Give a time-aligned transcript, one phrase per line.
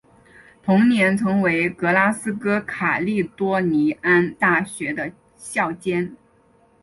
[0.63, 6.17] 同年成为格拉斯哥卡利多尼安大学的校监。